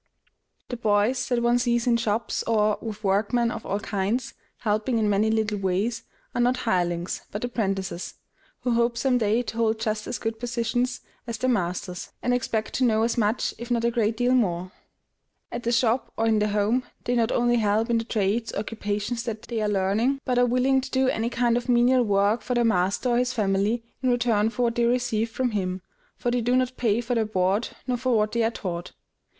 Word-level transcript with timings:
The 0.69 0.77
boys 0.77 1.27
that 1.29 1.43
one 1.43 1.59
sees 1.59 1.85
in 1.85 1.95
shops, 1.95 2.41
or, 2.47 2.79
with 2.81 3.03
workmen 3.03 3.51
of 3.51 3.67
all 3.67 3.79
kinds, 3.79 4.33
helping 4.61 4.97
in 4.97 5.07
many 5.11 5.29
little 5.29 5.59
ways, 5.59 6.01
are 6.33 6.41
not 6.41 6.57
hirelings, 6.57 7.21
but 7.29 7.43
apprentices, 7.43 8.15
who 8.61 8.71
hope 8.71 8.97
some 8.97 9.19
day 9.19 9.43
to 9.43 9.57
hold 9.57 9.79
just 9.79 10.07
as 10.07 10.17
good 10.17 10.39
positions 10.39 11.01
as 11.27 11.37
their 11.37 11.51
masters, 11.51 12.13
and 12.23 12.33
expect 12.33 12.73
to 12.73 12.83
know 12.83 13.03
as 13.03 13.15
much, 13.15 13.53
if 13.59 13.69
not 13.69 13.83
a 13.83 13.91
great 13.91 14.17
deal 14.17 14.33
more. 14.33 14.71
At 15.51 15.61
the 15.61 15.71
shop 15.71 16.11
or 16.17 16.25
in 16.25 16.39
the 16.39 16.47
home, 16.47 16.81
they 17.03 17.13
not 17.13 17.31
only 17.31 17.57
help 17.57 17.87
in 17.91 17.99
the 17.99 18.03
trades 18.03 18.51
or 18.53 18.61
occupations 18.61 19.21
they 19.21 19.61
are 19.61 19.69
learning, 19.69 20.19
but 20.25 20.39
are 20.39 20.47
willing 20.47 20.81
to 20.81 20.89
do 20.89 21.09
any 21.09 21.29
kind 21.29 21.55
of 21.57 21.69
menial 21.69 22.01
work 22.01 22.41
for 22.41 22.55
their 22.55 22.65
master 22.65 23.09
or 23.09 23.17
his 23.19 23.33
family 23.33 23.83
in 24.01 24.09
return 24.09 24.49
for 24.49 24.63
what 24.63 24.73
they 24.73 24.85
receive 24.85 25.29
from 25.29 25.51
him; 25.51 25.83
for 26.17 26.31
they 26.31 26.41
do 26.41 26.55
not 26.55 26.75
pay 26.75 27.01
for 27.01 27.13
their 27.13 27.23
board 27.23 27.69
nor 27.85 27.97
for 27.97 28.17
what 28.17 28.31
they 28.31 28.41
are 28.41 28.49
taught. 28.49 28.93